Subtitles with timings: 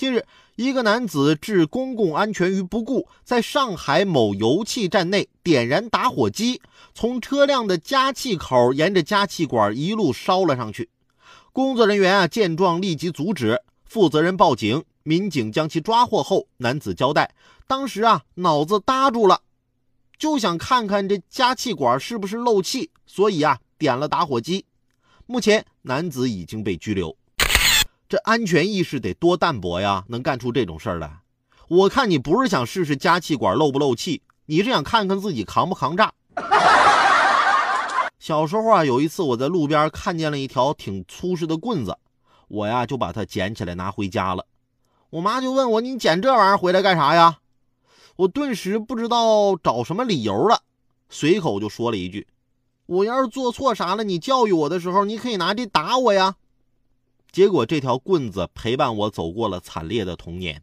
[0.00, 0.24] 近日，
[0.56, 6.62] 一个男子置公共安全于不顾，在上海某油气站内点燃打火机，
[6.94, 10.88] 从车辆的加气口沿着加气管一路烧了上去。
[11.52, 17.34] 工作人员啊见状立即阻止，负责人报警，民警将其抓获后，男子交代，
[17.66, 19.42] 当时啊脑子搭住了，
[20.16, 24.64] 就想看看这加气管是不是漏气，所以啊点了打火机。
[25.26, 27.14] 目前，男子已经被拘留。
[28.10, 31.20] 这安全意识得多淡薄呀，能干出这种事儿来？
[31.68, 36.12] 我看你不是想试试加气管漏不漏气，你是想看看自己扛不扛炸。
[38.18, 41.96] 小时候啊，有一次我在路边看见了一条挺粗实的棍子，
[42.48, 44.44] 我呀就把它捡起来拿回家了。
[45.10, 47.38] 我妈就问我：“你捡这玩意儿回来干啥呀？”
[48.18, 50.62] 我顿时不知道找什么理由了，
[51.08, 52.26] 随口就说了一句
[52.86, 56.34] ：“我要是做错啥了，你教育我的时候，你可以拿这打我呀。”
[57.32, 60.62] 结果这条棍子陪伴我走过了惨烈的童年。